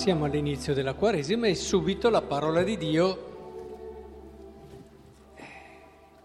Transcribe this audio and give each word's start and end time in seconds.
Siamo 0.00 0.24
all'inizio 0.24 0.72
della 0.72 0.94
Quaresima 0.94 1.46
e 1.46 1.54
subito 1.54 2.08
la 2.08 2.22
parola 2.22 2.62
di 2.62 2.78
Dio 2.78 3.28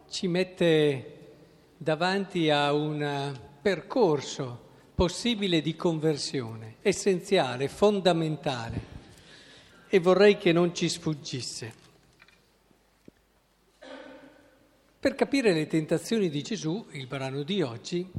ci 0.09 0.29
mette 0.29 1.33
davanti 1.75 2.49
a 2.49 2.71
un 2.71 3.37
percorso 3.61 4.61
possibile 4.95 5.59
di 5.59 5.75
conversione, 5.75 6.75
essenziale, 6.83 7.67
fondamentale, 7.67 8.79
e 9.89 9.99
vorrei 9.99 10.37
che 10.37 10.53
non 10.53 10.73
ci 10.73 10.87
sfuggisse. 10.87 11.73
Per 14.97 15.15
capire 15.15 15.51
le 15.51 15.67
tentazioni 15.67 16.29
di 16.29 16.41
Gesù, 16.41 16.85
il 16.91 17.07
brano 17.07 17.43
di 17.43 17.61
oggi, 17.61 18.09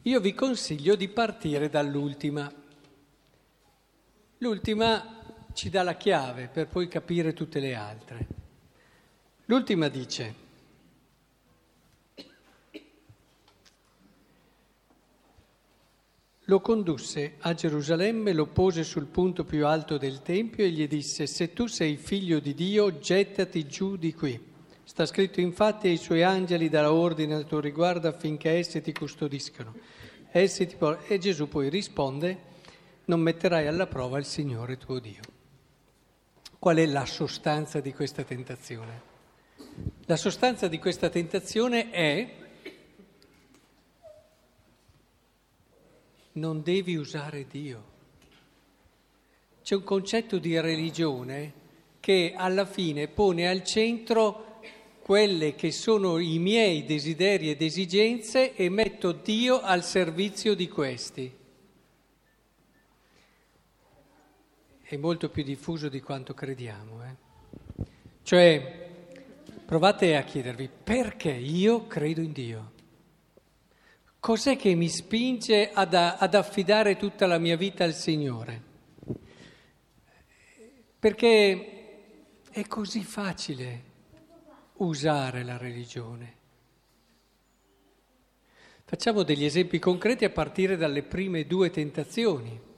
io 0.00 0.20
vi 0.20 0.32
consiglio 0.32 0.96
di 0.96 1.08
partire 1.08 1.68
dall'ultima. 1.68 2.64
L'ultima 4.38 5.24
ci 5.54 5.70
dà 5.70 5.82
la 5.82 5.96
chiave 5.96 6.48
per 6.48 6.68
poi 6.68 6.88
capire 6.88 7.32
tutte 7.32 7.58
le 7.58 7.74
altre. 7.74 8.26
L'ultima 9.46 9.88
dice, 9.88 10.44
Lo 16.48 16.60
condusse 16.60 17.34
a 17.40 17.54
Gerusalemme, 17.54 18.32
lo 18.32 18.46
pose 18.46 18.84
sul 18.84 19.06
punto 19.06 19.42
più 19.42 19.66
alto 19.66 19.98
del 19.98 20.22
Tempio 20.22 20.64
e 20.64 20.70
gli 20.70 20.86
disse, 20.86 21.26
se 21.26 21.52
tu 21.52 21.66
sei 21.66 21.96
figlio 21.96 22.38
di 22.38 22.54
Dio, 22.54 23.00
gettati 23.00 23.66
giù 23.66 23.96
di 23.96 24.14
qui. 24.14 24.40
Sta 24.84 25.06
scritto 25.06 25.40
infatti 25.40 25.88
ai 25.88 25.96
suoi 25.96 26.22
angeli 26.22 26.68
darà 26.68 26.92
ordine 26.92 27.34
al 27.34 27.46
tuo 27.46 27.58
riguardo 27.58 28.06
affinché 28.06 28.50
essi 28.50 28.80
ti 28.80 28.92
custodiscano. 28.92 29.74
Essi 30.30 30.68
ti 30.68 30.76
por- 30.76 31.02
e 31.08 31.18
Gesù 31.18 31.48
poi 31.48 31.68
risponde, 31.68 32.38
non 33.06 33.20
metterai 33.20 33.66
alla 33.66 33.86
prova 33.86 34.18
il 34.18 34.24
Signore 34.24 34.76
tuo 34.76 34.98
Dio. 34.98 35.22
Qual 36.58 36.76
è 36.76 36.86
la 36.86 37.06
sostanza 37.06 37.80
di 37.80 37.92
questa 37.92 38.24
tentazione? 38.24 39.14
La 40.06 40.16
sostanza 40.16 40.68
di 40.68 40.78
questa 40.78 41.08
tentazione 41.08 41.90
è 41.90 42.34
non 46.32 46.62
devi 46.62 46.96
usare 46.96 47.46
Dio. 47.46 47.94
C'è 49.62 49.74
un 49.74 49.84
concetto 49.84 50.38
di 50.38 50.58
religione 50.60 51.64
che 52.00 52.34
alla 52.36 52.66
fine 52.66 53.08
pone 53.08 53.48
al 53.48 53.64
centro 53.64 54.60
quelle 55.02 55.54
che 55.54 55.70
sono 55.70 56.18
i 56.18 56.38
miei 56.38 56.84
desideri 56.84 57.50
ed 57.50 57.62
esigenze 57.62 58.54
e 58.54 58.68
metto 58.68 59.12
Dio 59.12 59.60
al 59.60 59.84
servizio 59.84 60.54
di 60.54 60.68
questi. 60.68 61.44
È 64.88 64.96
molto 64.96 65.30
più 65.30 65.42
diffuso 65.42 65.88
di 65.88 66.00
quanto 66.00 66.32
crediamo. 66.32 67.02
Eh? 67.02 67.84
Cioè, 68.22 68.88
provate 69.64 70.14
a 70.14 70.22
chiedervi 70.22 70.70
perché 70.84 71.32
io 71.32 71.88
credo 71.88 72.20
in 72.20 72.30
Dio. 72.30 72.72
Cos'è 74.20 74.56
che 74.56 74.76
mi 74.76 74.88
spinge 74.88 75.72
ad, 75.72 75.92
ad 75.92 76.32
affidare 76.36 76.96
tutta 76.96 77.26
la 77.26 77.38
mia 77.38 77.56
vita 77.56 77.82
al 77.82 77.94
Signore? 77.94 78.62
Perché 81.00 82.44
è 82.48 82.64
così 82.68 83.02
facile 83.02 83.82
usare 84.74 85.42
la 85.42 85.56
religione. 85.56 86.34
Facciamo 88.84 89.24
degli 89.24 89.44
esempi 89.44 89.80
concreti 89.80 90.24
a 90.24 90.30
partire 90.30 90.76
dalle 90.76 91.02
prime 91.02 91.44
due 91.44 91.70
tentazioni. 91.70 92.74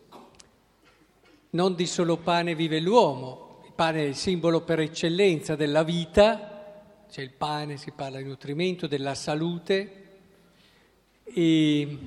Non 1.50 1.74
di 1.74 1.86
solo 1.86 2.18
pane 2.18 2.54
vive 2.54 2.78
l'uomo, 2.78 3.62
il 3.64 3.72
pane 3.72 4.02
è 4.02 4.06
il 4.06 4.14
simbolo 4.14 4.60
per 4.60 4.80
eccellenza 4.80 5.56
della 5.56 5.82
vita, 5.82 7.04
c'è 7.08 7.22
il 7.22 7.32
pane, 7.32 7.78
si 7.78 7.90
parla 7.92 8.18
di 8.18 8.24
nutrimento, 8.24 8.86
della 8.86 9.14
salute, 9.14 9.92
e 11.24 11.98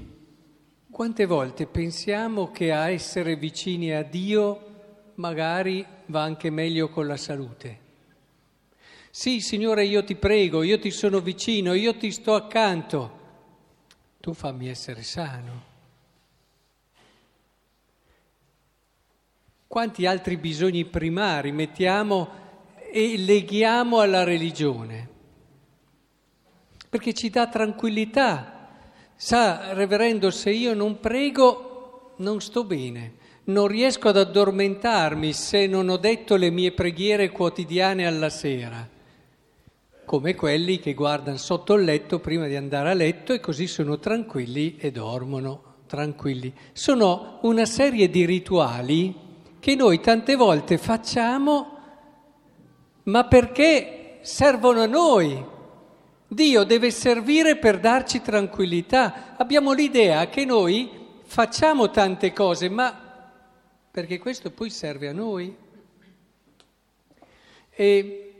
quante 0.91 1.25
volte 1.25 1.65
pensiamo 1.65 2.51
che 2.51 2.71
a 2.71 2.89
essere 2.89 3.35
vicini 3.35 3.91
a 3.93 4.03
Dio 4.03 4.65
magari 5.15 5.83
va 6.05 6.21
anche 6.21 6.51
meglio 6.51 6.89
con 6.89 7.07
la 7.07 7.17
salute? 7.17 7.79
Sì, 9.09 9.41
Signore, 9.41 9.85
io 9.85 10.03
ti 10.03 10.15
prego, 10.15 10.61
io 10.61 10.77
ti 10.77 10.91
sono 10.91 11.19
vicino, 11.19 11.73
io 11.73 11.97
ti 11.97 12.11
sto 12.11 12.35
accanto. 12.35 13.19
Tu 14.19 14.33
fammi 14.33 14.69
essere 14.69 15.01
sano. 15.01 15.70
Quanti 19.71 20.05
altri 20.05 20.35
bisogni 20.35 20.83
primari 20.83 21.53
mettiamo 21.53 22.27
e 22.91 23.17
leghiamo 23.17 24.01
alla 24.01 24.25
religione? 24.25 25.07
Perché 26.89 27.13
ci 27.13 27.29
dà 27.29 27.47
tranquillità 27.47 28.67
Sa, 29.15 29.71
reverendo, 29.71 30.29
se 30.29 30.49
io 30.49 30.73
non 30.73 30.99
prego 30.99 32.15
non 32.17 32.41
sto 32.41 32.65
bene, 32.65 33.13
non 33.45 33.67
riesco 33.67 34.09
ad 34.09 34.17
addormentarmi 34.17 35.31
se 35.31 35.67
non 35.67 35.87
ho 35.87 35.95
detto 35.95 36.35
le 36.35 36.49
mie 36.49 36.73
preghiere 36.73 37.29
quotidiane 37.29 38.05
alla 38.05 38.29
sera, 38.29 38.85
come 40.03 40.35
quelli 40.35 40.79
che 40.79 40.93
guardano 40.93 41.37
sotto 41.37 41.75
il 41.75 41.85
letto 41.85 42.19
prima 42.19 42.47
di 42.47 42.57
andare 42.57 42.89
a 42.89 42.93
letto 42.93 43.31
e 43.31 43.39
così 43.39 43.67
sono 43.67 43.99
tranquilli 43.99 44.75
e 44.75 44.91
dormono 44.91 45.75
tranquilli. 45.87 46.53
Sono 46.73 47.39
una 47.43 47.65
serie 47.65 48.09
di 48.09 48.25
rituali 48.25 49.29
che 49.61 49.75
noi 49.75 49.99
tante 49.99 50.35
volte 50.35 50.79
facciamo, 50.79 51.77
ma 53.03 53.25
perché 53.25 54.17
servono 54.21 54.81
a 54.81 54.87
noi, 54.87 55.45
Dio 56.27 56.63
deve 56.63 56.89
servire 56.89 57.57
per 57.57 57.79
darci 57.79 58.21
tranquillità. 58.21 59.35
Abbiamo 59.37 59.71
l'idea 59.71 60.29
che 60.29 60.45
noi 60.45 60.89
facciamo 61.25 61.91
tante 61.91 62.33
cose, 62.33 62.69
ma 62.69 63.29
perché 63.91 64.17
questo 64.17 64.49
poi 64.49 64.71
serve 64.71 65.09
a 65.09 65.13
noi. 65.13 65.55
E 67.69 68.33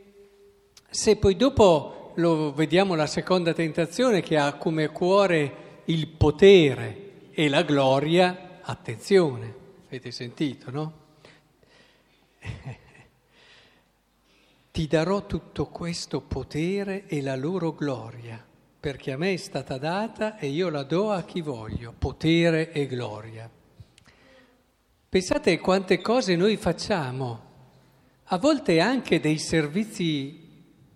se 0.90 1.16
poi 1.16 1.36
dopo 1.36 2.14
lo 2.16 2.52
vediamo 2.52 2.96
la 2.96 3.06
seconda 3.06 3.52
tentazione 3.52 4.22
che 4.22 4.36
ha 4.36 4.54
come 4.54 4.88
cuore 4.88 5.82
il 5.84 6.08
potere 6.08 7.30
e 7.30 7.48
la 7.48 7.62
gloria, 7.62 8.58
attenzione, 8.62 9.54
avete 9.86 10.10
sentito, 10.10 10.72
no? 10.72 11.01
Ti 14.72 14.86
darò 14.86 15.26
tutto 15.26 15.66
questo 15.66 16.20
potere 16.20 17.06
e 17.06 17.20
la 17.22 17.36
loro 17.36 17.72
gloria, 17.74 18.44
perché 18.80 19.12
a 19.12 19.16
me 19.16 19.32
è 19.34 19.36
stata 19.36 19.78
data 19.78 20.38
e 20.38 20.48
io 20.48 20.68
la 20.70 20.82
do 20.82 21.12
a 21.12 21.22
chi 21.22 21.40
voglio, 21.40 21.94
potere 21.96 22.72
e 22.72 22.86
gloria. 22.86 23.50
Pensate 25.08 25.58
quante 25.58 26.00
cose 26.00 26.36
noi 26.36 26.56
facciamo, 26.56 27.50
a 28.24 28.38
volte 28.38 28.80
anche 28.80 29.20
dei 29.20 29.38
servizi 29.38 30.40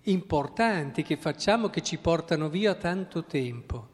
importanti 0.04 1.02
che 1.02 1.16
facciamo 1.16 1.68
che 1.68 1.82
ci 1.82 1.98
portano 1.98 2.48
via 2.48 2.74
tanto 2.74 3.24
tempo, 3.24 3.88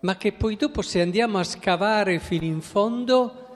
ma 0.00 0.16
che 0.16 0.32
poi 0.32 0.56
dopo 0.56 0.80
se 0.80 1.00
andiamo 1.00 1.38
a 1.38 1.44
scavare 1.44 2.18
fino 2.20 2.44
in 2.44 2.62
fondo, 2.62 3.47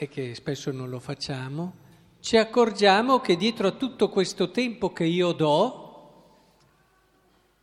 e 0.00 0.08
che 0.08 0.36
spesso 0.36 0.70
non 0.70 0.88
lo 0.88 1.00
facciamo, 1.00 1.74
ci 2.20 2.36
accorgiamo 2.36 3.18
che 3.18 3.36
dietro 3.36 3.66
a 3.66 3.72
tutto 3.72 4.08
questo 4.10 4.52
tempo 4.52 4.92
che 4.92 5.02
io 5.02 5.32
do 5.32 5.86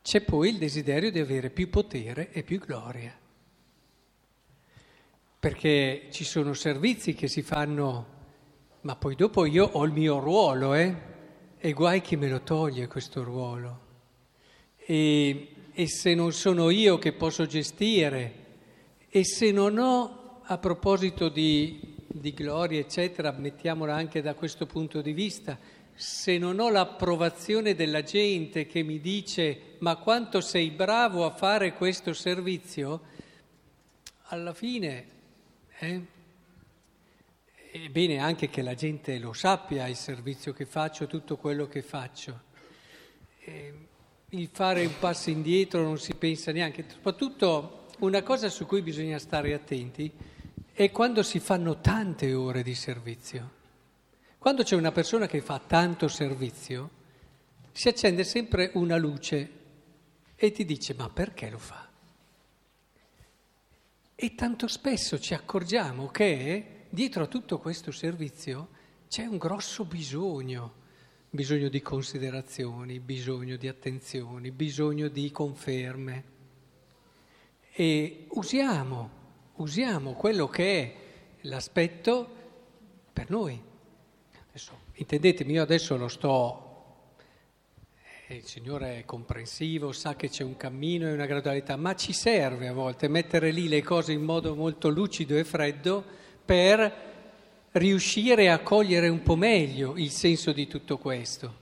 c'è 0.02 0.20
poi 0.20 0.50
il 0.50 0.58
desiderio 0.58 1.10
di 1.10 1.18
avere 1.18 1.48
più 1.48 1.70
potere 1.70 2.30
e 2.32 2.42
più 2.42 2.60
gloria. 2.60 3.18
Perché 5.40 6.08
ci 6.10 6.24
sono 6.24 6.52
servizi 6.52 7.14
che 7.14 7.26
si 7.26 7.40
fanno, 7.40 8.06
ma 8.82 8.96
poi 8.96 9.16
dopo 9.16 9.46
io 9.46 9.64
ho 9.64 9.84
il 9.84 9.92
mio 9.92 10.20
ruolo, 10.20 10.74
eh? 10.74 10.94
E 11.56 11.72
guai 11.72 12.02
chi 12.02 12.16
me 12.16 12.28
lo 12.28 12.42
toglie 12.42 12.86
questo 12.86 13.24
ruolo. 13.24 13.80
E, 14.76 15.48
e 15.72 15.88
se 15.88 16.14
non 16.14 16.32
sono 16.32 16.68
io 16.68 16.98
che 16.98 17.14
posso 17.14 17.46
gestire, 17.46 18.44
e 19.08 19.24
se 19.24 19.50
non 19.52 19.78
ho, 19.78 20.40
a 20.42 20.58
proposito 20.58 21.30
di 21.30 21.95
di 22.18 22.32
gloria, 22.32 22.80
eccetera, 22.80 23.32
mettiamola 23.32 23.94
anche 23.94 24.22
da 24.22 24.34
questo 24.34 24.66
punto 24.66 25.00
di 25.00 25.12
vista, 25.12 25.58
se 25.94 26.36
non 26.38 26.58
ho 26.58 26.70
l'approvazione 26.70 27.74
della 27.74 28.02
gente 28.02 28.66
che 28.66 28.82
mi 28.82 29.00
dice 29.00 29.76
ma 29.78 29.96
quanto 29.96 30.40
sei 30.40 30.70
bravo 30.70 31.24
a 31.24 31.30
fare 31.30 31.72
questo 31.72 32.12
servizio, 32.12 33.00
alla 34.24 34.52
fine 34.52 35.06
eh, 35.78 36.02
è 37.70 37.88
bene 37.88 38.18
anche 38.18 38.48
che 38.48 38.62
la 38.62 38.74
gente 38.74 39.18
lo 39.18 39.32
sappia 39.32 39.86
il 39.86 39.96
servizio 39.96 40.52
che 40.52 40.66
faccio, 40.66 41.06
tutto 41.06 41.36
quello 41.36 41.66
che 41.66 41.82
faccio. 41.82 42.42
Eh, 43.40 43.74
il 44.30 44.48
fare 44.52 44.84
un 44.84 44.98
passo 44.98 45.30
indietro 45.30 45.82
non 45.82 45.98
si 45.98 46.14
pensa 46.14 46.52
neanche, 46.52 46.84
soprattutto 46.88 47.86
una 48.00 48.22
cosa 48.22 48.48
su 48.48 48.66
cui 48.66 48.82
bisogna 48.82 49.18
stare 49.18 49.54
attenti 49.54 50.12
è 50.76 50.90
quando 50.90 51.22
si 51.22 51.40
fanno 51.40 51.80
tante 51.80 52.34
ore 52.34 52.62
di 52.62 52.74
servizio. 52.74 53.50
Quando 54.36 54.62
c'è 54.62 54.76
una 54.76 54.92
persona 54.92 55.26
che 55.26 55.40
fa 55.40 55.58
tanto 55.58 56.06
servizio, 56.06 56.90
si 57.72 57.88
accende 57.88 58.24
sempre 58.24 58.72
una 58.74 58.98
luce 58.98 59.50
e 60.36 60.52
ti 60.52 60.66
dice 60.66 60.92
ma 60.92 61.08
perché 61.08 61.48
lo 61.48 61.56
fa? 61.56 61.88
E 64.14 64.34
tanto 64.34 64.68
spesso 64.68 65.18
ci 65.18 65.32
accorgiamo 65.32 66.08
che 66.08 66.84
dietro 66.90 67.22
a 67.22 67.26
tutto 67.26 67.58
questo 67.58 67.90
servizio 67.90 68.68
c'è 69.08 69.24
un 69.24 69.38
grosso 69.38 69.86
bisogno, 69.86 70.74
bisogno 71.30 71.70
di 71.70 71.80
considerazioni, 71.80 73.00
bisogno 73.00 73.56
di 73.56 73.66
attenzioni, 73.66 74.50
bisogno 74.50 75.08
di 75.08 75.30
conferme. 75.30 76.24
E 77.72 78.26
usiamo, 78.28 79.24
usiamo 79.56 80.12
quello 80.12 80.48
che 80.48 80.82
è 80.82 80.94
l'aspetto 81.42 82.28
per 83.12 83.30
noi. 83.30 83.60
Adesso, 84.48 84.72
intendetemi, 84.94 85.54
io 85.54 85.62
adesso 85.62 85.96
lo 85.96 86.08
sto 86.08 86.66
il 88.28 88.44
Signore 88.44 88.98
è 88.98 89.04
comprensivo, 89.04 89.92
sa 89.92 90.16
che 90.16 90.28
c'è 90.28 90.42
un 90.42 90.56
cammino 90.56 91.06
e 91.06 91.12
una 91.12 91.26
gradualità, 91.26 91.76
ma 91.76 91.94
ci 91.94 92.12
serve 92.12 92.66
a 92.66 92.72
volte 92.72 93.06
mettere 93.06 93.52
lì 93.52 93.68
le 93.68 93.84
cose 93.84 94.12
in 94.12 94.22
modo 94.22 94.56
molto 94.56 94.88
lucido 94.88 95.36
e 95.36 95.44
freddo 95.44 96.04
per 96.44 97.14
riuscire 97.70 98.50
a 98.50 98.58
cogliere 98.58 99.08
un 99.08 99.22
po' 99.22 99.36
meglio 99.36 99.96
il 99.96 100.10
senso 100.10 100.50
di 100.50 100.66
tutto 100.66 100.98
questo. 100.98 101.54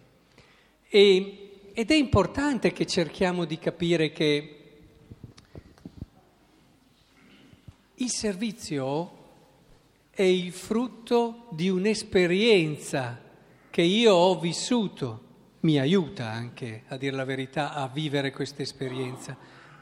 E, 0.89 1.71
ed 1.75 1.91
è 1.91 1.95
importante 1.95 2.73
che 2.73 2.87
cerchiamo 2.87 3.45
di 3.45 3.59
capire 3.59 4.11
che 4.11 4.64
il 7.97 8.11
servizio 8.11 9.23
è 10.11 10.23
il 10.23 10.53
frutto 10.53 11.47
di 11.51 11.69
un'esperienza 11.69 13.21
che 13.71 13.83
io 13.83 14.13
ho 14.15 14.39
vissuto 14.39 15.23
mi 15.61 15.79
aiuta 15.79 16.29
anche, 16.31 16.83
a 16.89 16.97
dire 16.97 17.17
la 17.17 17.25
verità, 17.25 17.73
a 17.73 17.89
vivere 17.89 18.33
questa 18.33 18.63
esperienza. 18.63 19.37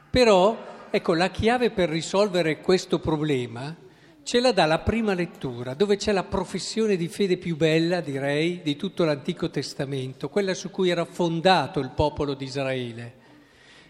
Però, 0.09 0.57
ecco, 0.89 1.13
la 1.13 1.29
chiave 1.29 1.71
per 1.71 1.89
risolvere 1.89 2.61
questo 2.61 2.99
problema 2.99 3.75
ce 4.23 4.39
la 4.39 4.53
dà 4.53 4.65
la 4.65 4.79
prima 4.79 5.13
lettura, 5.13 5.73
dove 5.73 5.97
c'è 5.97 6.13
la 6.13 6.23
professione 6.23 6.95
di 6.95 7.09
fede 7.09 7.37
più 7.37 7.57
bella, 7.57 7.99
direi, 7.99 8.61
di 8.63 8.77
tutto 8.77 9.03
l'Antico 9.03 9.49
Testamento, 9.49 10.29
quella 10.29 10.53
su 10.53 10.71
cui 10.71 10.89
era 10.89 11.03
fondato 11.03 11.79
il 11.79 11.89
popolo 11.89 12.33
di 12.33 12.45
Israele. 12.45 13.13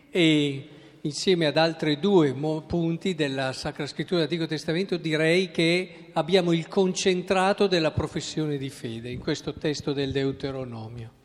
E 0.09 0.67
insieme 1.05 1.47
ad 1.47 1.57
altri 1.57 1.99
due 1.99 2.33
punti 2.65 3.13
della 3.13 3.51
Sacra 3.51 3.85
Scrittura 3.85 4.21
dell'Antico 4.21 4.47
Testamento 4.47 4.97
direi 4.97 5.51
che 5.51 6.09
abbiamo 6.13 6.53
il 6.53 6.67
concentrato 6.67 7.67
della 7.67 7.91
professione 7.91 8.57
di 8.57 8.69
fede 8.69 9.09
in 9.09 9.19
questo 9.19 9.53
testo 9.53 9.91
del 9.91 10.11
Deuteronomio 10.11 11.21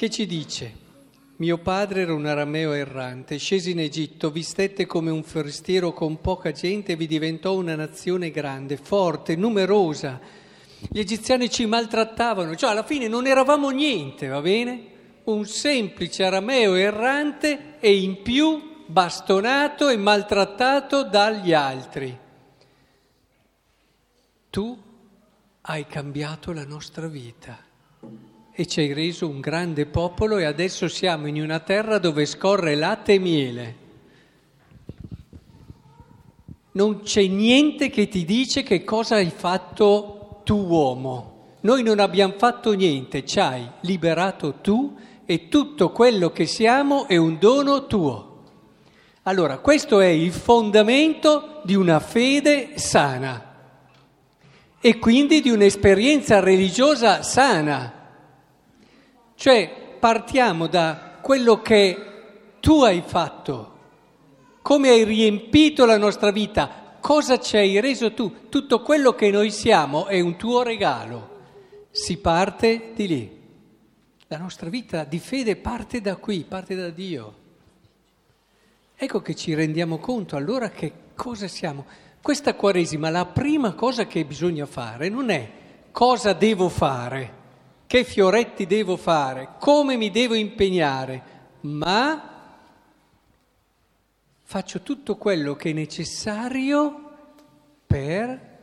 che 0.00 0.08
ci 0.08 0.24
dice, 0.24 0.72
mio 1.36 1.58
padre 1.58 2.00
era 2.00 2.14
un 2.14 2.24
arameo 2.24 2.72
errante, 2.72 3.36
scese 3.36 3.68
in 3.68 3.80
Egitto, 3.80 4.30
vi 4.30 4.42
stette 4.42 4.86
come 4.86 5.10
un 5.10 5.22
forestiero 5.22 5.92
con 5.92 6.22
poca 6.22 6.52
gente 6.52 6.92
e 6.92 6.96
vi 6.96 7.06
diventò 7.06 7.54
una 7.54 7.74
nazione 7.74 8.30
grande, 8.30 8.78
forte, 8.78 9.36
numerosa. 9.36 10.18
Gli 10.88 10.98
egiziani 10.98 11.50
ci 11.50 11.66
maltrattavano, 11.66 12.56
cioè 12.56 12.70
alla 12.70 12.82
fine 12.82 13.08
non 13.08 13.26
eravamo 13.26 13.68
niente, 13.68 14.26
va 14.26 14.40
bene? 14.40 14.84
Un 15.24 15.44
semplice 15.44 16.24
arameo 16.24 16.72
errante 16.72 17.74
e 17.78 17.94
in 17.94 18.22
più 18.22 18.69
bastonato 18.90 19.88
e 19.88 19.96
maltrattato 19.96 21.04
dagli 21.04 21.52
altri. 21.52 22.18
Tu 24.50 24.78
hai 25.60 25.86
cambiato 25.86 26.52
la 26.52 26.64
nostra 26.64 27.06
vita 27.06 27.56
e 28.52 28.66
ci 28.66 28.80
hai 28.80 28.92
reso 28.92 29.28
un 29.28 29.38
grande 29.38 29.86
popolo 29.86 30.38
e 30.38 30.44
adesso 30.44 30.88
siamo 30.88 31.28
in 31.28 31.40
una 31.40 31.60
terra 31.60 31.98
dove 31.98 32.26
scorre 32.26 32.74
latte 32.74 33.12
e 33.12 33.18
miele. 33.20 33.76
Non 36.72 37.02
c'è 37.02 37.26
niente 37.26 37.90
che 37.90 38.08
ti 38.08 38.24
dice 38.24 38.64
che 38.64 38.82
cosa 38.82 39.16
hai 39.16 39.30
fatto 39.30 40.40
tu 40.44 40.56
uomo. 40.56 41.58
Noi 41.60 41.84
non 41.84 42.00
abbiamo 42.00 42.34
fatto 42.36 42.72
niente, 42.72 43.24
ci 43.24 43.38
hai 43.38 43.68
liberato 43.82 44.54
tu 44.60 44.96
e 45.24 45.48
tutto 45.48 45.90
quello 45.90 46.30
che 46.30 46.46
siamo 46.46 47.06
è 47.06 47.16
un 47.16 47.38
dono 47.38 47.86
tuo. 47.86 48.29
Allora, 49.24 49.58
questo 49.58 50.00
è 50.00 50.06
il 50.06 50.32
fondamento 50.32 51.60
di 51.64 51.74
una 51.74 52.00
fede 52.00 52.78
sana 52.78 53.48
e 54.80 54.98
quindi 54.98 55.42
di 55.42 55.50
un'esperienza 55.50 56.40
religiosa 56.40 57.22
sana. 57.22 57.92
Cioè 59.34 59.96
partiamo 59.98 60.66
da 60.68 61.18
quello 61.20 61.60
che 61.60 61.96
tu 62.60 62.82
hai 62.82 63.02
fatto, 63.04 63.78
come 64.62 64.88
hai 64.88 65.04
riempito 65.04 65.84
la 65.84 65.98
nostra 65.98 66.30
vita, 66.30 66.96
cosa 66.98 67.38
ci 67.38 67.58
hai 67.58 67.78
reso 67.78 68.14
tu. 68.14 68.48
Tutto 68.48 68.80
quello 68.80 69.14
che 69.14 69.30
noi 69.30 69.50
siamo 69.50 70.06
è 70.06 70.18
un 70.20 70.36
tuo 70.36 70.62
regalo. 70.62 71.28
Si 71.90 72.16
parte 72.18 72.92
di 72.94 73.06
lì. 73.06 73.38
La 74.28 74.38
nostra 74.38 74.70
vita 74.70 75.04
di 75.04 75.18
fede 75.18 75.56
parte 75.56 76.00
da 76.00 76.16
qui, 76.16 76.44
parte 76.48 76.74
da 76.74 76.88
Dio. 76.88 77.34
Ecco 79.02 79.22
che 79.22 79.34
ci 79.34 79.54
rendiamo 79.54 79.96
conto 79.96 80.36
allora 80.36 80.68
che 80.68 80.92
cosa 81.14 81.48
siamo. 81.48 81.86
Questa 82.20 82.54
Quaresima, 82.54 83.08
la 83.08 83.24
prima 83.24 83.72
cosa 83.72 84.06
che 84.06 84.26
bisogna 84.26 84.66
fare 84.66 85.08
non 85.08 85.30
è 85.30 85.50
cosa 85.90 86.34
devo 86.34 86.68
fare 86.68 87.38
che 87.86 88.04
fioretti 88.04 88.66
devo 88.66 88.98
fare, 88.98 89.54
come 89.58 89.96
mi 89.96 90.10
devo 90.10 90.34
impegnare, 90.34 91.22
ma 91.62 92.52
faccio 94.42 94.82
tutto 94.82 95.16
quello 95.16 95.56
che 95.56 95.70
è 95.70 95.72
necessario 95.72 97.10
per 97.86 98.58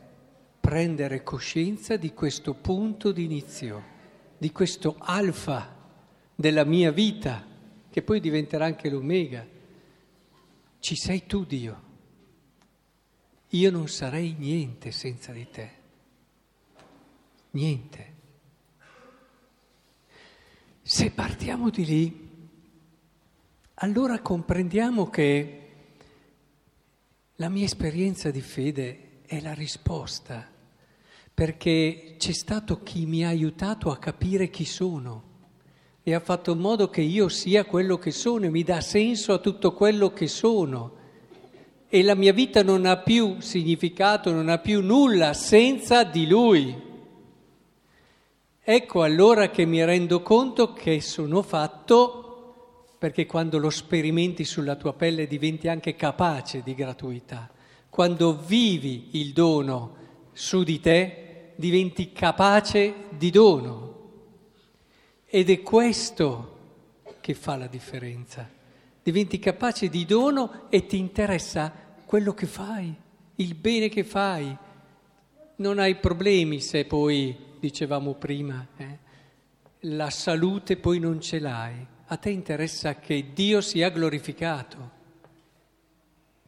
prendere 0.60 1.24
coscienza 1.24 1.96
di 1.96 2.14
questo 2.14 2.54
punto 2.54 3.10
d'inizio, 3.10 3.82
di 4.38 4.52
questo 4.52 4.94
alfa 5.00 5.74
della 6.32 6.64
mia 6.64 6.92
vita, 6.92 7.44
che 7.90 8.02
poi 8.02 8.20
diventerà 8.20 8.66
anche 8.66 8.88
l'omega. 8.88 9.56
Ci 10.80 10.96
sei 10.96 11.26
tu, 11.26 11.44
Dio. 11.44 11.86
Io 13.48 13.70
non 13.70 13.88
sarei 13.88 14.34
niente 14.38 14.90
senza 14.90 15.32
di 15.32 15.48
te. 15.50 15.70
Niente. 17.50 18.16
Se 20.82 21.10
partiamo 21.10 21.70
di 21.70 21.84
lì, 21.84 22.28
allora 23.74 24.20
comprendiamo 24.20 25.08
che 25.08 25.62
la 27.36 27.48
mia 27.48 27.64
esperienza 27.64 28.30
di 28.30 28.40
fede 28.40 29.20
è 29.26 29.40
la 29.40 29.54
risposta, 29.54 30.50
perché 31.32 32.16
c'è 32.18 32.32
stato 32.32 32.82
chi 32.82 33.06
mi 33.06 33.24
ha 33.24 33.28
aiutato 33.28 33.90
a 33.90 33.98
capire 33.98 34.50
chi 34.50 34.64
sono 34.64 35.27
e 36.08 36.14
ha 36.14 36.20
fatto 36.20 36.52
in 36.52 36.58
modo 36.58 36.88
che 36.88 37.02
io 37.02 37.28
sia 37.28 37.66
quello 37.66 37.98
che 37.98 38.12
sono 38.12 38.46
e 38.46 38.50
mi 38.50 38.62
dà 38.62 38.80
senso 38.80 39.34
a 39.34 39.38
tutto 39.38 39.74
quello 39.74 40.12
che 40.14 40.26
sono. 40.26 40.92
E 41.86 42.02
la 42.02 42.14
mia 42.14 42.32
vita 42.32 42.62
non 42.62 42.86
ha 42.86 42.96
più 42.96 43.40
significato, 43.40 44.32
non 44.32 44.48
ha 44.48 44.56
più 44.56 44.80
nulla 44.80 45.34
senza 45.34 46.04
di 46.04 46.26
lui. 46.26 46.74
Ecco 48.62 49.02
allora 49.02 49.50
che 49.50 49.66
mi 49.66 49.84
rendo 49.84 50.22
conto 50.22 50.72
che 50.72 51.02
sono 51.02 51.42
fatto 51.42 52.94
perché 52.98 53.26
quando 53.26 53.58
lo 53.58 53.70
sperimenti 53.70 54.44
sulla 54.44 54.76
tua 54.76 54.94
pelle 54.94 55.26
diventi 55.26 55.68
anche 55.68 55.94
capace 55.94 56.62
di 56.62 56.74
gratuità. 56.74 57.50
Quando 57.90 58.34
vivi 58.34 59.08
il 59.12 59.32
dono 59.34 59.96
su 60.32 60.62
di 60.62 60.80
te 60.80 61.52
diventi 61.56 62.12
capace 62.12 62.94
di 63.10 63.30
dono. 63.30 63.87
Ed 65.30 65.50
è 65.50 65.62
questo 65.62 66.56
che 67.20 67.34
fa 67.34 67.56
la 67.56 67.66
differenza. 67.66 68.48
Diventi 69.02 69.38
capace 69.38 69.88
di 69.90 70.06
dono 70.06 70.70
e 70.70 70.86
ti 70.86 70.96
interessa 70.96 71.70
quello 72.06 72.32
che 72.32 72.46
fai, 72.46 72.94
il 73.34 73.54
bene 73.54 73.90
che 73.90 74.04
fai. 74.04 74.56
Non 75.56 75.78
hai 75.78 75.96
problemi 75.96 76.60
se 76.60 76.86
poi 76.86 77.36
dicevamo 77.60 78.14
prima, 78.14 78.66
eh? 78.78 78.98
la 79.80 80.08
salute 80.08 80.78
poi 80.78 80.98
non 80.98 81.20
ce 81.20 81.38
l'hai, 81.40 81.74
a 82.06 82.16
te 82.16 82.30
interessa 82.30 82.96
che 82.96 83.32
Dio 83.34 83.60
sia 83.60 83.90
glorificato. 83.90 84.96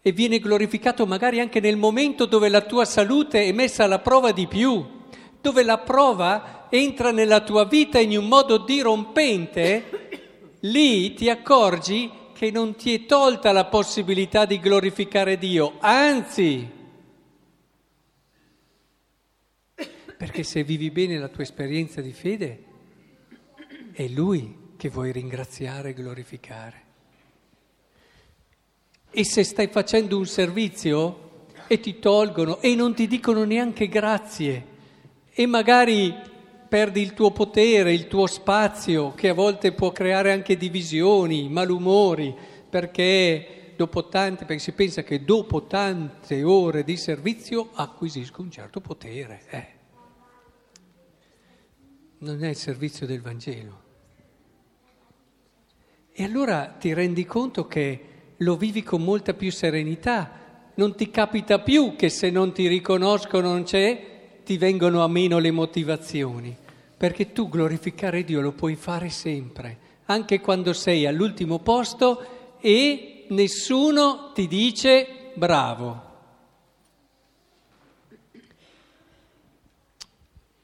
E 0.00 0.12
viene 0.12 0.38
glorificato 0.38 1.04
magari 1.06 1.40
anche 1.40 1.60
nel 1.60 1.76
momento 1.76 2.24
dove 2.24 2.48
la 2.48 2.62
tua 2.62 2.86
salute 2.86 3.44
è 3.44 3.52
messa 3.52 3.84
alla 3.84 3.98
prova 3.98 4.32
di 4.32 4.46
più, 4.46 4.82
dove 5.38 5.62
la 5.62 5.76
prova 5.76 6.59
entra 6.70 7.10
nella 7.10 7.40
tua 7.40 7.64
vita 7.64 7.98
in 7.98 8.16
un 8.16 8.26
modo 8.26 8.58
dirompente, 8.58 10.18
lì 10.60 11.12
ti 11.14 11.28
accorgi 11.28 12.10
che 12.32 12.50
non 12.50 12.74
ti 12.74 12.94
è 12.94 13.06
tolta 13.06 13.52
la 13.52 13.66
possibilità 13.66 14.46
di 14.46 14.58
glorificare 14.58 15.36
Dio, 15.36 15.74
anzi 15.80 16.78
Perché 20.20 20.42
se 20.42 20.64
vivi 20.64 20.90
bene 20.90 21.16
la 21.16 21.28
tua 21.28 21.44
esperienza 21.44 22.02
di 22.02 22.12
fede, 22.12 22.64
è 23.90 24.06
Lui 24.08 24.54
che 24.76 24.90
vuoi 24.90 25.12
ringraziare 25.12 25.88
e 25.88 25.94
glorificare. 25.94 26.82
E 29.10 29.24
se 29.24 29.42
stai 29.44 29.68
facendo 29.68 30.18
un 30.18 30.26
servizio 30.26 31.46
e 31.66 31.80
ti 31.80 31.98
tolgono 32.00 32.60
e 32.60 32.74
non 32.74 32.94
ti 32.94 33.06
dicono 33.06 33.44
neanche 33.44 33.88
grazie 33.88 34.66
e 35.30 35.46
magari 35.46 36.14
perdi 36.70 37.00
il 37.02 37.14
tuo 37.14 37.32
potere, 37.32 37.92
il 37.92 38.06
tuo 38.06 38.28
spazio, 38.28 39.12
che 39.14 39.28
a 39.28 39.34
volte 39.34 39.72
può 39.72 39.90
creare 39.90 40.30
anche 40.30 40.56
divisioni, 40.56 41.48
malumori, 41.48 42.32
perché 42.70 43.74
tante, 44.08 44.44
perché 44.44 44.62
si 44.62 44.72
pensa 44.72 45.02
che 45.02 45.24
dopo 45.24 45.66
tante 45.66 46.44
ore 46.44 46.84
di 46.84 46.96
servizio 46.96 47.70
acquisisco 47.72 48.40
un 48.40 48.50
certo 48.52 48.80
potere. 48.80 49.42
Eh. 49.50 49.66
Non 52.18 52.44
è 52.44 52.50
il 52.50 52.56
servizio 52.56 53.04
del 53.04 53.20
Vangelo. 53.20 53.82
E 56.12 56.22
allora 56.22 56.66
ti 56.78 56.92
rendi 56.92 57.24
conto 57.24 57.66
che 57.66 58.04
lo 58.36 58.56
vivi 58.56 58.84
con 58.84 59.02
molta 59.02 59.34
più 59.34 59.50
serenità. 59.50 60.70
Non 60.74 60.94
ti 60.94 61.10
capita 61.10 61.58
più 61.58 61.96
che 61.96 62.10
se 62.10 62.30
non 62.30 62.52
ti 62.52 62.68
riconoscono 62.68 63.48
non 63.48 63.64
c'è, 63.64 64.19
ti 64.50 64.58
vengono 64.58 65.04
a 65.04 65.06
meno 65.06 65.38
le 65.38 65.52
motivazioni, 65.52 66.56
perché 66.96 67.30
tu 67.30 67.48
glorificare 67.48 68.24
Dio 68.24 68.40
lo 68.40 68.50
puoi 68.50 68.74
fare 68.74 69.08
sempre, 69.08 69.78
anche 70.06 70.40
quando 70.40 70.72
sei 70.72 71.06
all'ultimo 71.06 71.60
posto 71.60 72.58
e 72.58 73.26
nessuno 73.28 74.32
ti 74.34 74.48
dice 74.48 75.30
bravo. 75.34 76.02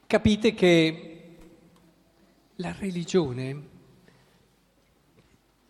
Capite 0.08 0.52
che 0.52 1.36
la 2.56 2.74
religione 2.76 3.62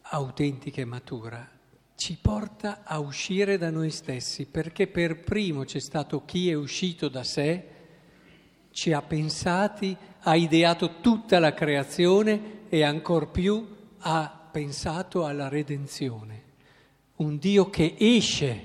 autentica 0.01 0.81
e 0.81 0.85
matura 0.87 1.51
ci 1.95 2.17
porta 2.19 2.83
a 2.83 2.99
uscire 2.99 3.59
da 3.59 3.69
noi 3.69 3.91
stessi, 3.91 4.47
perché 4.47 4.87
per 4.87 5.23
primo 5.23 5.65
c'è 5.65 5.81
stato 5.81 6.25
chi 6.25 6.49
è 6.49 6.55
uscito 6.55 7.09
da 7.09 7.23
sé, 7.23 7.75
ci 8.77 8.93
ha 8.93 9.01
pensati, 9.01 9.97
ha 10.21 10.37
ideato 10.37 11.01
tutta 11.01 11.39
la 11.39 11.55
creazione 11.55 12.65
e 12.69 12.83
ancor 12.83 13.31
più 13.31 13.67
ha 14.01 14.49
pensato 14.51 15.25
alla 15.25 15.49
redenzione. 15.49 16.43
Un 17.17 17.39
Dio 17.39 17.71
che 17.71 17.95
esce 17.97 18.65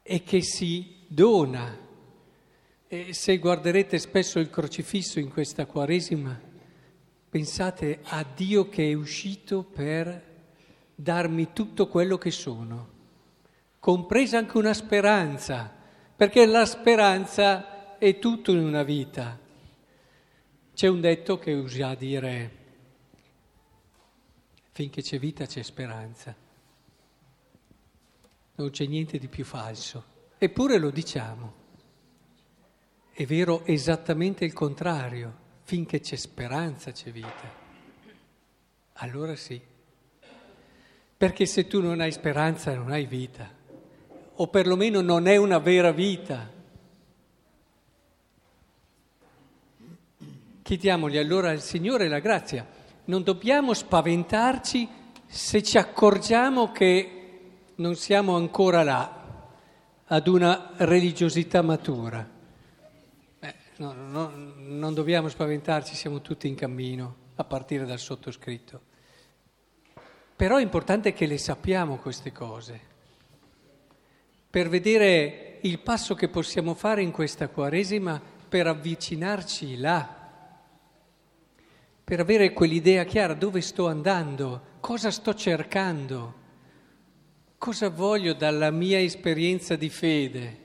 e 0.00 0.22
che 0.22 0.40
si 0.42 0.98
dona. 1.08 1.76
E 2.86 3.12
se 3.12 3.38
guarderete 3.38 3.98
spesso 3.98 4.38
il 4.38 4.50
crocifisso 4.50 5.18
in 5.18 5.32
questa 5.32 5.66
Quaresima, 5.66 6.40
pensate 7.28 7.98
a 8.04 8.24
Dio 8.36 8.68
che 8.68 8.88
è 8.88 8.94
uscito 8.94 9.64
per 9.64 10.26
darmi 10.94 11.48
tutto 11.52 11.88
quello 11.88 12.18
che 12.18 12.30
sono, 12.30 12.88
compresa 13.80 14.38
anche 14.38 14.56
una 14.56 14.74
speranza, 14.74 15.74
perché 16.14 16.46
la 16.46 16.64
speranza 16.64 17.78
è 18.00 18.18
tutto 18.18 18.52
in 18.52 18.64
una 18.64 18.82
vita. 18.82 19.38
C'è 20.72 20.86
un 20.86 21.02
detto 21.02 21.38
che 21.38 21.52
usa 21.52 21.94
dire 21.94 22.56
finché 24.72 25.02
c'è 25.02 25.18
vita 25.18 25.44
c'è 25.44 25.62
speranza. 25.62 26.34
Non 28.54 28.70
c'è 28.70 28.86
niente 28.86 29.18
di 29.18 29.28
più 29.28 29.44
falso. 29.44 30.04
Eppure 30.38 30.78
lo 30.78 30.88
diciamo. 30.88 31.54
È 33.12 33.26
vero 33.26 33.66
esattamente 33.66 34.46
il 34.46 34.54
contrario. 34.54 35.48
Finché 35.64 36.00
c'è 36.00 36.16
speranza 36.16 36.92
c'è 36.92 37.10
vita. 37.10 37.54
Allora 38.94 39.36
sì. 39.36 39.60
Perché 41.18 41.44
se 41.44 41.66
tu 41.66 41.82
non 41.82 42.00
hai 42.00 42.12
speranza 42.12 42.74
non 42.74 42.90
hai 42.90 43.04
vita, 43.04 43.46
o 44.36 44.48
perlomeno 44.48 45.02
non 45.02 45.26
è 45.26 45.36
una 45.36 45.58
vera 45.58 45.92
vita. 45.92 46.59
Chiediamogli 50.70 51.16
allora 51.16 51.50
al 51.50 51.60
Signore 51.60 52.06
la 52.06 52.20
grazia. 52.20 52.64
Non 53.06 53.24
dobbiamo 53.24 53.74
spaventarci 53.74 54.88
se 55.26 55.64
ci 55.64 55.78
accorgiamo 55.78 56.70
che 56.70 57.40
non 57.74 57.96
siamo 57.96 58.36
ancora 58.36 58.84
là, 58.84 59.48
ad 60.04 60.28
una 60.28 60.74
religiosità 60.76 61.60
matura. 61.62 62.24
Eh, 63.40 63.54
no, 63.78 63.92
no, 63.94 64.30
non 64.58 64.94
dobbiamo 64.94 65.26
spaventarci, 65.26 65.96
siamo 65.96 66.20
tutti 66.20 66.46
in 66.46 66.54
cammino, 66.54 67.16
a 67.34 67.42
partire 67.42 67.84
dal 67.84 67.98
sottoscritto. 67.98 68.80
Però 70.36 70.56
è 70.56 70.62
importante 70.62 71.12
che 71.12 71.26
le 71.26 71.38
sappiamo 71.38 71.96
queste 71.96 72.30
cose, 72.30 72.80
per 74.48 74.68
vedere 74.68 75.58
il 75.62 75.80
passo 75.80 76.14
che 76.14 76.28
possiamo 76.28 76.74
fare 76.74 77.02
in 77.02 77.10
questa 77.10 77.48
Quaresima 77.48 78.22
per 78.48 78.68
avvicinarci 78.68 79.76
là, 79.76 80.18
per 82.10 82.18
avere 82.18 82.52
quell'idea 82.52 83.04
chiara 83.04 83.34
dove 83.34 83.60
sto 83.60 83.86
andando, 83.86 84.78
cosa 84.80 85.12
sto 85.12 85.32
cercando, 85.32 86.34
cosa 87.56 87.88
voglio 87.88 88.32
dalla 88.34 88.72
mia 88.72 88.98
esperienza 88.98 89.76
di 89.76 89.88
fede. 89.88 90.58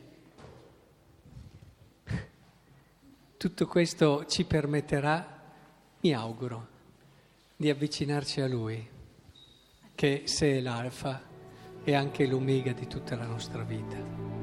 Tutto 3.37 3.67
questo 3.67 4.25
ci 4.25 4.45
permetterà, 4.45 5.43
mi 6.01 6.13
auguro, 6.15 6.67
di 7.55 7.69
avvicinarci 7.69 8.41
a 8.41 8.47
Lui 8.47 8.89
che 9.93 10.23
se 10.25 10.57
è 10.57 10.59
l'alfa 10.61 11.21
è 11.83 11.93
anche 11.93 12.25
l'omega 12.25 12.73
di 12.73 12.87
tutta 12.87 13.15
la 13.15 13.27
nostra 13.27 13.61
vita. 13.61 14.34